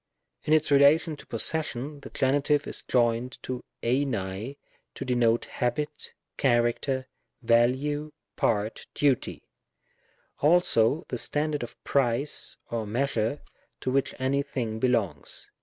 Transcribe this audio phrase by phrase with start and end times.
[0.45, 2.41] In its relation of possession, the Gen.
[2.47, 4.57] is joined to tlvac
[4.95, 7.05] to denote habit, character,
[7.43, 9.43] value, part, duty;
[10.39, 13.41] also the standard of price, or measure
[13.81, 15.51] to which any thing belongs.